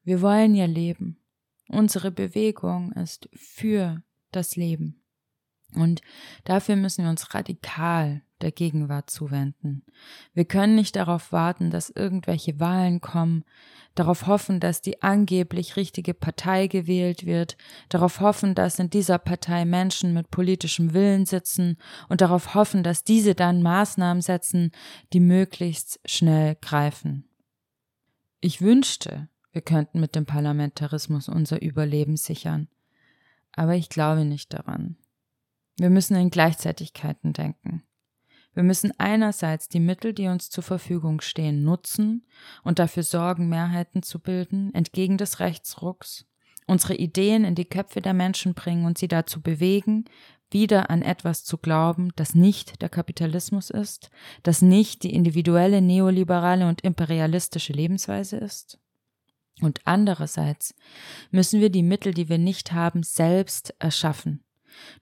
Wir 0.04 0.22
wollen 0.22 0.54
ja 0.54 0.66
leben. 0.66 1.20
Unsere 1.68 2.12
Bewegung 2.12 2.92
ist 2.92 3.30
für 3.34 4.04
das 4.32 4.56
Leben. 4.56 5.04
Und 5.74 6.04
dafür 6.44 6.76
müssen 6.76 7.04
wir 7.04 7.10
uns 7.10 7.34
radikal 7.34 8.22
der 8.42 8.52
Gegenwart 8.52 9.10
zuwenden. 9.10 9.84
Wir 10.34 10.46
können 10.46 10.76
nicht 10.76 10.96
darauf 10.96 11.32
warten, 11.32 11.72
dass 11.72 11.90
irgendwelche 11.90 12.60
Wahlen 12.60 13.00
kommen, 13.00 13.44
darauf 13.96 14.28
hoffen, 14.28 14.60
dass 14.60 14.82
die 14.82 15.02
angeblich 15.02 15.76
richtige 15.76 16.14
Partei 16.14 16.68
gewählt 16.68 17.26
wird, 17.26 17.58
darauf 17.90 18.20
hoffen, 18.20 18.56
dass 18.56 18.80
in 18.80 18.90
dieser 18.90 19.18
Partei 19.18 19.66
Menschen 19.66 20.14
mit 20.14 20.32
politischem 20.32 20.94
Willen 20.94 21.26
sitzen 21.26 21.78
und 22.10 22.22
darauf 22.22 22.56
hoffen, 22.56 22.84
dass 22.84 23.04
diese 23.04 23.36
dann 23.36 23.62
Maßnahmen 23.62 24.22
setzen, 24.22 24.72
die 25.14 25.20
möglichst 25.20 26.00
schnell 26.06 26.56
greifen. 26.62 27.26
Ich 28.40 28.62
wünschte, 28.62 29.28
wir 29.52 29.62
könnten 29.62 30.00
mit 30.00 30.16
dem 30.16 30.26
Parlamentarismus 30.26 31.28
unser 31.28 31.62
Überleben 31.62 32.18
sichern, 32.18 32.70
aber 33.54 33.76
ich 33.76 33.90
glaube 33.90 34.26
nicht 34.26 34.54
daran. 34.54 34.96
Wir 35.78 35.90
müssen 35.90 36.16
in 36.16 36.30
Gleichzeitigkeiten 36.30 37.34
denken. 37.34 37.84
Wir 38.54 38.64
müssen 38.64 38.92
einerseits 38.98 39.70
die 39.70 39.80
Mittel, 39.80 40.14
die 40.14 40.28
uns 40.28 40.50
zur 40.50 40.64
Verfügung 40.64 41.22
stehen, 41.22 41.64
nutzen 41.64 42.26
und 42.64 42.80
dafür 42.80 43.04
sorgen, 43.04 43.48
Mehrheiten 43.48 44.04
zu 44.04 44.20
bilden, 44.20 44.74
entgegen 44.74 45.18
des 45.18 45.40
Rechtsrucks, 45.40 46.26
unsere 46.68 46.96
Ideen 46.96 47.46
in 47.46 47.56
die 47.56 47.66
Köpfe 47.66 48.02
der 48.02 48.14
Menschen 48.14 48.54
bringen 48.54 48.86
und 48.86 48.98
sie 48.98 49.08
dazu 49.08 49.42
bewegen, 49.42 50.06
wieder 50.52 50.90
an 50.90 51.02
etwas 51.02 51.46
zu 51.46 51.58
glauben, 51.58 52.12
das 52.18 52.36
nicht 52.36 52.82
der 52.82 52.90
Kapitalismus 52.90 53.70
ist, 53.70 54.12
das 54.44 54.62
nicht 54.62 55.04
die 55.04 55.14
individuelle 55.14 55.82
neoliberale 55.82 56.68
und 56.68 56.82
imperialistische 56.82 57.72
Lebensweise 57.72 58.36
ist? 58.36 58.78
Und 59.62 59.80
andererseits 59.86 60.76
müssen 61.30 61.62
wir 61.62 61.70
die 61.70 61.84
Mittel, 61.84 62.14
die 62.14 62.28
wir 62.28 62.38
nicht 62.38 62.74
haben, 62.74 63.04
selbst 63.04 63.74
erschaffen. 63.80 64.44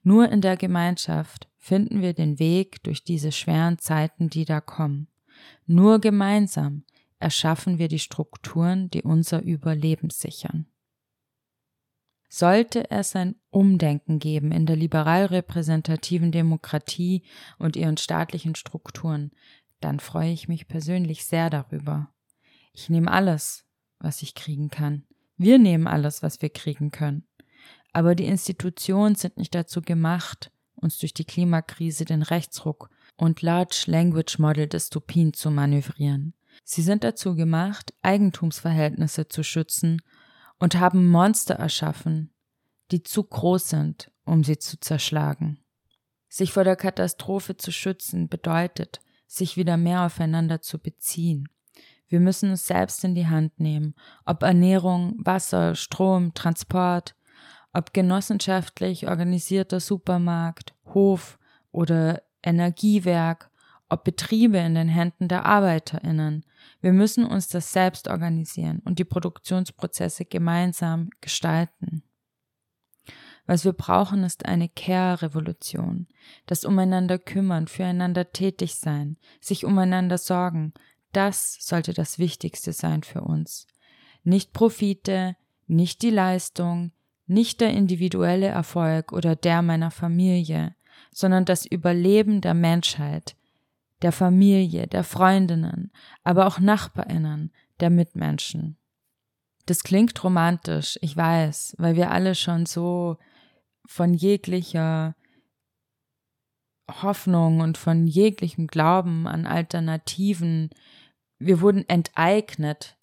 Nur 0.02 0.28
in 0.28 0.40
der 0.40 0.56
Gemeinschaft 0.56 1.49
finden 1.60 2.00
wir 2.00 2.14
den 2.14 2.38
Weg 2.38 2.82
durch 2.82 3.04
diese 3.04 3.30
schweren 3.30 3.78
Zeiten, 3.78 4.30
die 4.30 4.44
da 4.44 4.60
kommen. 4.60 5.06
Nur 5.66 6.00
gemeinsam 6.00 6.84
erschaffen 7.18 7.78
wir 7.78 7.88
die 7.88 7.98
Strukturen, 7.98 8.90
die 8.90 9.02
unser 9.02 9.42
Überleben 9.42 10.10
sichern. 10.10 10.66
Sollte 12.28 12.90
es 12.90 13.14
ein 13.14 13.36
Umdenken 13.50 14.18
geben 14.20 14.52
in 14.52 14.64
der 14.64 14.76
liberal 14.76 15.26
repräsentativen 15.26 16.32
Demokratie 16.32 17.24
und 17.58 17.76
ihren 17.76 17.96
staatlichen 17.96 18.54
Strukturen, 18.54 19.32
dann 19.80 20.00
freue 20.00 20.32
ich 20.32 20.48
mich 20.48 20.66
persönlich 20.68 21.26
sehr 21.26 21.50
darüber. 21.50 22.12
Ich 22.72 22.88
nehme 22.88 23.10
alles, 23.10 23.66
was 23.98 24.22
ich 24.22 24.34
kriegen 24.34 24.70
kann. 24.70 25.04
Wir 25.36 25.58
nehmen 25.58 25.86
alles, 25.86 26.22
was 26.22 26.40
wir 26.40 26.50
kriegen 26.50 26.90
können. 26.90 27.26
Aber 27.92 28.14
die 28.14 28.26
Institutionen 28.26 29.16
sind 29.16 29.36
nicht 29.36 29.54
dazu 29.54 29.82
gemacht, 29.82 30.52
uns 30.80 30.98
durch 30.98 31.14
die 31.14 31.24
Klimakrise 31.24 32.04
den 32.04 32.22
Rechtsruck 32.22 32.90
und 33.16 33.42
Large 33.42 33.84
Language 33.86 34.38
Model 34.38 34.66
Dystopien 34.66 35.32
zu 35.32 35.50
manövrieren. 35.50 36.34
Sie 36.64 36.82
sind 36.82 37.04
dazu 37.04 37.34
gemacht, 37.34 37.94
Eigentumsverhältnisse 38.02 39.28
zu 39.28 39.42
schützen 39.42 40.02
und 40.58 40.78
haben 40.78 41.08
Monster 41.08 41.54
erschaffen, 41.54 42.32
die 42.90 43.02
zu 43.02 43.24
groß 43.24 43.68
sind, 43.68 44.10
um 44.24 44.44
sie 44.44 44.58
zu 44.58 44.78
zerschlagen. 44.78 45.58
Sich 46.28 46.52
vor 46.52 46.64
der 46.64 46.76
Katastrophe 46.76 47.56
zu 47.56 47.72
schützen 47.72 48.28
bedeutet, 48.28 49.00
sich 49.26 49.56
wieder 49.56 49.76
mehr 49.76 50.06
aufeinander 50.06 50.60
zu 50.60 50.78
beziehen. 50.78 51.48
Wir 52.08 52.20
müssen 52.20 52.50
es 52.50 52.66
selbst 52.66 53.04
in 53.04 53.14
die 53.14 53.28
Hand 53.28 53.60
nehmen, 53.60 53.94
ob 54.24 54.42
Ernährung, 54.42 55.14
Wasser, 55.18 55.76
Strom, 55.76 56.34
Transport, 56.34 57.14
ob 57.72 57.92
genossenschaftlich 57.92 59.08
organisierter 59.08 59.80
Supermarkt, 59.80 60.74
Hof 60.86 61.38
oder 61.72 62.22
Energiewerk, 62.42 63.50
ob 63.88 64.04
Betriebe 64.04 64.58
in 64.58 64.74
den 64.74 64.88
Händen 64.88 65.28
der 65.28 65.44
Arbeiterinnen. 65.44 66.44
Wir 66.80 66.92
müssen 66.92 67.24
uns 67.24 67.48
das 67.48 67.72
selbst 67.72 68.08
organisieren 68.08 68.80
und 68.84 68.98
die 68.98 69.04
Produktionsprozesse 69.04 70.24
gemeinsam 70.24 71.10
gestalten. 71.20 72.02
Was 73.46 73.64
wir 73.64 73.72
brauchen, 73.72 74.22
ist 74.22 74.46
eine 74.46 74.68
Care-Revolution, 74.68 76.06
das 76.46 76.64
Umeinander 76.64 77.18
kümmern, 77.18 77.66
füreinander 77.66 78.30
tätig 78.30 78.76
sein, 78.76 79.16
sich 79.40 79.64
umeinander 79.64 80.18
sorgen. 80.18 80.72
Das 81.12 81.56
sollte 81.58 81.92
das 81.92 82.20
Wichtigste 82.20 82.72
sein 82.72 83.02
für 83.02 83.22
uns. 83.22 83.66
Nicht 84.22 84.52
Profite, 84.52 85.36
nicht 85.66 86.02
die 86.02 86.10
Leistung, 86.10 86.92
nicht 87.30 87.60
der 87.60 87.70
individuelle 87.70 88.48
Erfolg 88.48 89.12
oder 89.12 89.36
der 89.36 89.62
meiner 89.62 89.92
Familie, 89.92 90.74
sondern 91.12 91.44
das 91.44 91.64
Überleben 91.64 92.40
der 92.40 92.54
Menschheit, 92.54 93.36
der 94.02 94.10
Familie, 94.10 94.88
der 94.88 95.04
Freundinnen, 95.04 95.92
aber 96.24 96.46
auch 96.46 96.58
Nachbarinnen, 96.58 97.52
der 97.78 97.90
Mitmenschen. 97.90 98.76
Das 99.66 99.84
klingt 99.84 100.22
romantisch, 100.24 100.98
ich 101.02 101.16
weiß, 101.16 101.76
weil 101.78 101.94
wir 101.94 102.10
alle 102.10 102.34
schon 102.34 102.66
so 102.66 103.16
von 103.86 104.12
jeglicher 104.12 105.14
Hoffnung 106.90 107.60
und 107.60 107.78
von 107.78 108.08
jeglichem 108.08 108.66
Glauben 108.66 109.28
an 109.28 109.46
Alternativen, 109.46 110.70
wir 111.38 111.60
wurden 111.60 111.88
enteignet, 111.88 112.96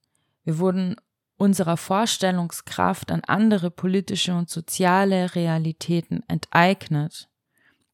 wir 0.44 0.60
wurden 0.60 0.98
unserer 1.38 1.78
Vorstellungskraft 1.78 3.12
an 3.12 3.24
andere 3.26 3.72
politische 3.72 4.36
und 4.36 4.50
soziale 4.50 5.36
Realitäten 5.36 6.24
enteignet 6.28 7.30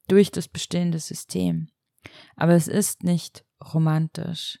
durch 0.08 0.30
das 0.30 0.48
bestehende 0.48 0.98
System. 0.98 1.68
Aber 2.36 2.54
es 2.54 2.68
ist 2.68 3.04
nicht 3.04 3.44
romantisch. 3.72 4.58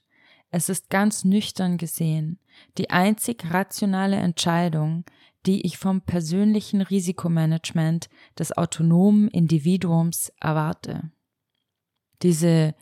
Es 0.50 0.68
ist 0.68 0.88
ganz 0.90 1.24
nüchtern 1.24 1.78
gesehen 1.78 2.38
die 2.78 2.90
einzig 2.90 3.52
rationale 3.52 4.16
Entscheidung, 4.16 5.04
die 5.46 5.66
ich 5.66 5.76
vom 5.76 6.00
persönlichen 6.00 6.80
Risikomanagement 6.80 8.08
des 8.38 8.56
autonomen 8.56 9.28
Individuums 9.28 10.32
erwarte. 10.40 11.10
Diese 12.22 12.74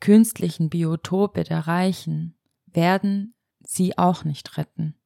künstlichen 0.00 0.70
Biotope 0.70 1.44
der 1.44 1.66
Reichen 1.66 2.36
werden 2.66 3.34
sie 3.60 3.98
auch 3.98 4.24
nicht 4.24 4.56
retten. 4.56 4.96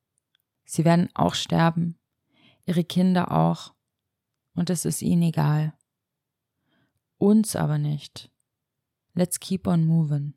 Sie 0.71 0.85
werden 0.85 1.09
auch 1.15 1.35
sterben, 1.35 1.99
ihre 2.67 2.85
Kinder 2.85 3.33
auch, 3.33 3.73
und 4.55 4.69
es 4.69 4.85
ist 4.85 5.01
ihnen 5.01 5.23
egal. 5.23 5.73
Uns 7.17 7.57
aber 7.57 7.79
nicht. 7.79 8.31
Let's 9.15 9.41
keep 9.41 9.67
on 9.67 9.87
moving. 9.87 10.35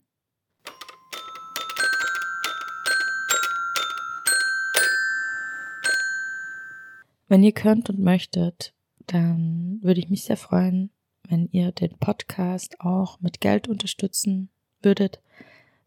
Wenn 7.28 7.44
ihr 7.44 7.52
könnt 7.52 7.90
und 7.90 8.00
möchtet, 8.00 8.74
dann 9.08 9.80
würde 9.82 10.00
ich 10.00 10.10
mich 10.10 10.24
sehr 10.24 10.38
freuen, 10.38 10.92
wenn 11.28 11.50
ihr 11.52 11.74
den 11.74 11.98
Podcast 11.98 12.80
auch 12.80 13.20
mit 13.20 13.42
Geld 13.42 13.68
unterstützen 13.68 14.50
würdet. 14.82 15.22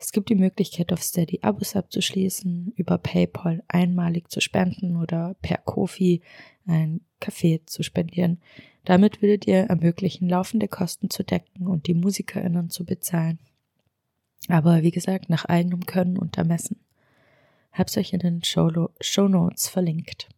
Es 0.05 0.13
gibt 0.13 0.29
die 0.29 0.35
Möglichkeit, 0.35 0.93
auf 0.93 1.03
Steady 1.03 1.39
Abos 1.41 1.75
abzuschließen, 1.75 2.75
über 2.77 2.99
PayPal 2.99 3.63
einmalig 3.69 4.31
zu 4.31 4.43
spenden 4.43 4.99
oder 4.99 5.35
per 5.41 5.57
Kofi 5.57 6.21
ein 6.67 7.01
Kaffee 7.21 7.63
zu 7.65 7.83
spendieren. 7.83 8.39
Damit 8.85 9.23
würdet 9.23 9.47
ihr 9.47 9.61
ermöglichen, 9.61 10.29
laufende 10.29 10.69
Kosten 10.69 11.09
zu 11.09 11.25
decken 11.25 11.67
und 11.67 11.87
die 11.87 11.95
MusikerInnen 11.95 12.69
zu 12.69 12.85
bezahlen. 12.85 13.39
Aber 14.49 14.83
wie 14.83 14.91
gesagt, 14.91 15.31
nach 15.31 15.47
eigenem 15.47 15.87
Können 15.87 16.19
und 16.19 16.37
Ermessen. 16.37 16.81
Hab's 17.73 17.97
euch 17.97 18.13
in 18.13 18.19
den 18.19 18.45
Show, 18.45 18.69
Notes 19.27 19.69
verlinkt. 19.69 20.29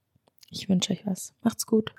Ich 0.48 0.68
wünsche 0.68 0.92
euch 0.92 1.04
was. 1.04 1.34
Macht's 1.42 1.66
gut. 1.66 1.92